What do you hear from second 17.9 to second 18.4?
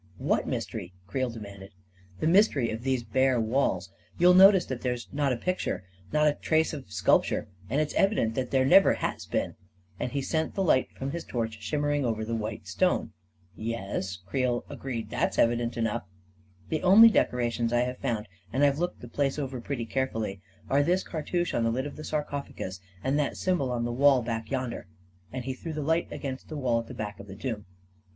found—